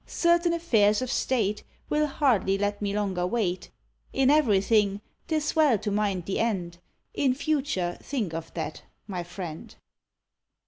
Certain 0.07 0.51
affairs 0.51 1.03
of 1.03 1.11
state 1.11 1.61
Will 1.87 2.07
hardly 2.07 2.57
let 2.57 2.81
me 2.81 2.91
longer 2.91 3.27
wait; 3.27 3.69
In 4.11 4.31
everything 4.31 4.99
'tis 5.27 5.55
well 5.55 5.77
to 5.77 5.91
mind 5.91 6.25
the 6.25 6.39
end, 6.39 6.79
In 7.13 7.35
future 7.35 7.99
think 8.01 8.33
of 8.33 8.51
that, 8.55 8.81
my 9.05 9.21
friend." 9.23 9.75